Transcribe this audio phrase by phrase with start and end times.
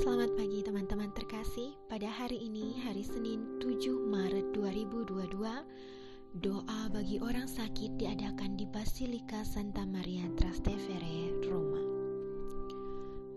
[0.00, 1.76] Selamat pagi teman-teman terkasih.
[1.84, 5.36] Pada hari ini, hari Senin 7 Maret 2022
[6.40, 11.84] Doa bagi orang sakit diadakan di Basilika Santa Maria Trastevere, Roma.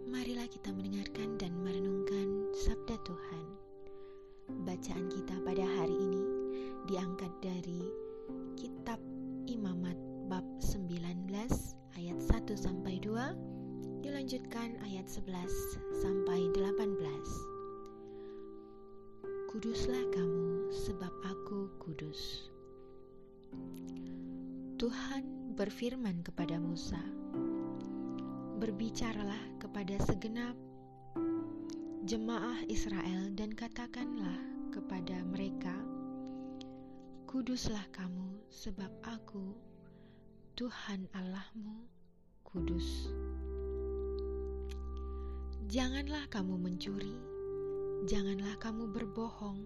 [0.07, 3.45] Marilah kita mendengarkan dan merenungkan Sabda Tuhan.
[4.63, 6.23] Bacaan kita pada hari ini
[6.87, 7.91] diangkat dari
[8.55, 9.03] Kitab
[9.51, 9.99] Imamat
[10.31, 11.27] bab 19
[11.99, 13.52] ayat 1 sampai 2
[14.03, 15.47] Dilanjutkan ayat 11
[16.03, 16.99] sampai 18.
[19.47, 22.51] Kuduslah kamu sebab aku kudus.
[24.75, 26.99] Tuhan berfirman kepada Musa,
[28.59, 30.59] Berbicaralah kepada segenap
[32.03, 34.35] jemaah Israel dan katakanlah
[34.75, 35.79] kepada mereka,
[37.23, 39.55] Kuduslah kamu sebab aku,
[40.59, 41.87] Tuhan Allahmu,
[42.43, 43.07] kudus.
[45.71, 47.15] Janganlah kamu mencuri,
[48.03, 49.63] janganlah kamu berbohong,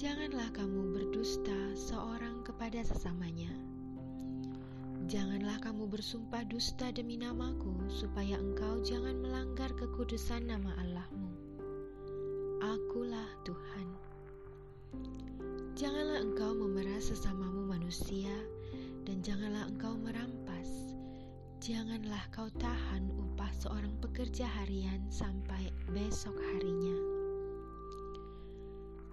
[0.00, 3.52] janganlah kamu berdusta seorang kepada sesamanya.
[5.12, 11.28] Janganlah kamu bersumpah dusta demi namaku, supaya engkau jangan melanggar kekudusan nama Allahmu.
[12.64, 13.88] Akulah Tuhan.
[15.76, 18.32] Janganlah engkau memeras sesamamu manusia,
[19.04, 20.96] dan janganlah engkau merampas
[21.62, 26.98] Janganlah kau tahan upah seorang pekerja harian sampai besok harinya.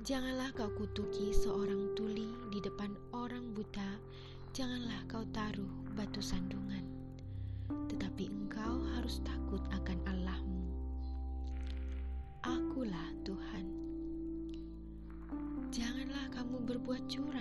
[0.01, 4.01] Janganlah kau kutuki seorang tuli di depan orang buta,
[4.49, 6.81] janganlah kau taruh batu sandungan.
[7.85, 10.65] Tetapi engkau harus takut akan Allahmu.
[12.49, 13.65] Akulah Tuhan.
[15.69, 17.38] Janganlah kamu berbuat curang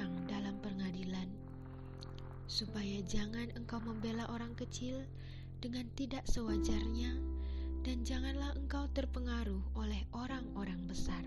[2.59, 5.07] supaya jangan engkau membela orang kecil
[5.63, 7.15] dengan tidak sewajarnya,
[7.87, 11.23] dan janganlah engkau terpengaruh oleh orang-orang besar.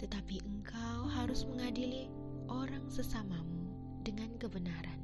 [0.00, 2.08] Tetapi engkau harus mengadili
[2.48, 3.68] orang sesamamu
[4.00, 4.96] dengan kebenaran.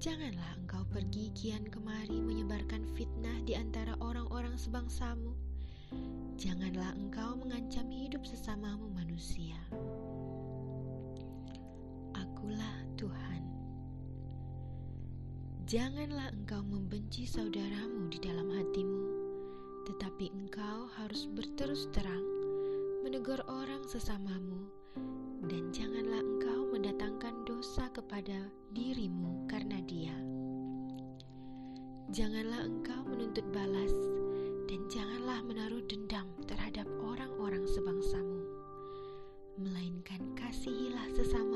[0.00, 5.36] Janganlah engkau pergi kian kemari menyebarkan fitnah di antara orang-orang sebangsamu.
[6.40, 9.56] Janganlah engkau mengancam hidup sesamamu manusia.
[15.66, 19.02] Janganlah engkau membenci saudaramu di dalam hatimu,
[19.90, 22.22] tetapi engkau harus berterus terang
[23.02, 24.70] menegur orang sesamamu,
[25.50, 28.46] dan janganlah engkau mendatangkan dosa kepada
[28.78, 30.14] dirimu karena dia.
[32.14, 33.90] Janganlah engkau menuntut balas,
[34.70, 38.46] dan janganlah menaruh dendam terhadap orang-orang sebangsamu,
[39.58, 41.55] melainkan kasihilah sesamamu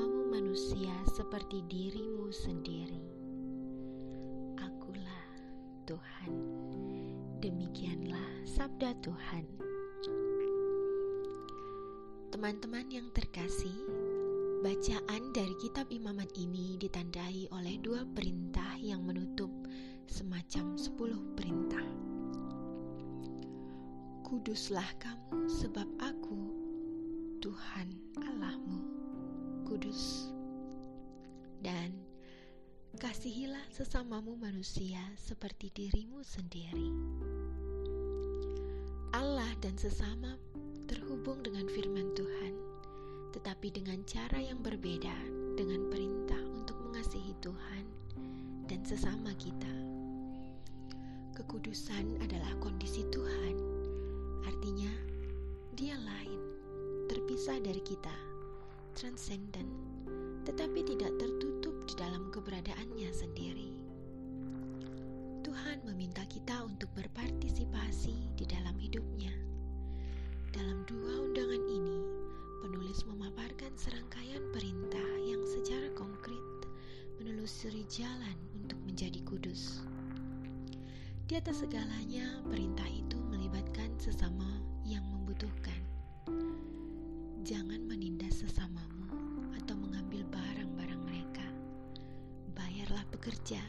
[0.51, 2.99] manusia seperti dirimu sendiri.
[5.87, 6.31] Tuhan.
[7.39, 9.47] Demikianlah sabda Tuhan.
[12.35, 13.71] Teman-teman yang terkasih,
[14.59, 19.55] bacaan dari kitab imamat ini ditandai oleh dua perintah yang menutup
[20.11, 21.87] semacam sepuluh perintah.
[24.27, 26.39] Kuduslah kamu sebab aku,
[27.39, 27.87] Tuhan
[28.19, 28.79] Allahmu,
[29.63, 30.30] kudus.
[33.01, 36.93] Kasihilah sesamamu manusia seperti dirimu sendiri.
[39.09, 40.37] Allah dan sesama
[40.85, 42.53] terhubung dengan firman Tuhan,
[43.33, 45.17] tetapi dengan cara yang berbeda
[45.57, 47.89] dengan perintah untuk mengasihi Tuhan
[48.69, 49.73] dan sesama kita.
[51.33, 53.55] Kekudusan adalah kondisi Tuhan,
[54.45, 54.93] artinya
[55.73, 56.41] Dia lain,
[57.09, 58.13] terpisah dari kita,
[58.93, 59.65] transenden,
[60.45, 61.40] tetapi tidak tertutup
[77.91, 79.83] jalan untuk menjadi kudus.
[81.27, 84.47] Di atas segalanya, perintah itu melibatkan sesama
[84.87, 85.79] yang membutuhkan.
[87.43, 88.91] Jangan menindas sesamamu
[93.21, 93.61] bekerja,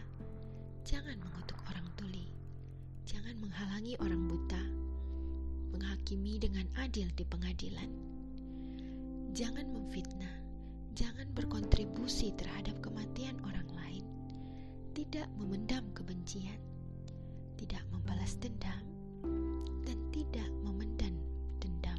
[0.81, 2.33] jangan mengutuk orang tuli,
[3.07, 4.65] jangan menghalangi orang buta,
[5.77, 7.91] menghakimi dengan adil di pengadilan.
[9.37, 10.35] Jangan memfitnah,
[10.97, 12.81] jangan berkontribusi terhadap
[14.93, 16.61] tidak memendam kebencian,
[17.57, 18.85] tidak membalas dendam,
[19.89, 21.17] dan tidak memendam
[21.57, 21.97] dendam.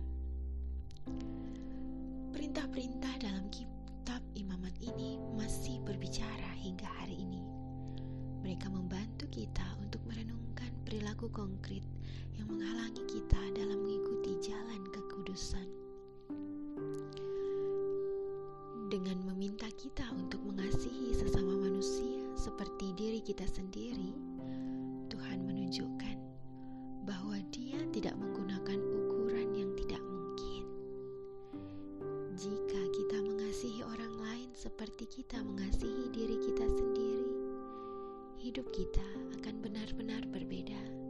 [2.30, 7.42] Perintah-perintah dalam kitab imamat ini masih berbicara hingga hari ini.
[8.46, 11.82] Mereka membantu kita untuk merenungkan perilaku konkret
[12.38, 15.66] yang menghalangi kita dalam mengikuti jalan kekudusan.
[18.94, 21.43] Dengan meminta kita untuk mengasihi sesama
[23.04, 24.16] diri kita sendiri,
[25.12, 26.16] Tuhan menunjukkan
[27.04, 30.64] bahwa Dia tidak menggunakan ukuran yang tidak mungkin.
[32.32, 37.28] Jika kita mengasihi orang lain seperti kita mengasihi diri kita sendiri,
[38.40, 39.04] hidup kita
[39.36, 41.03] akan benar-benar berbeda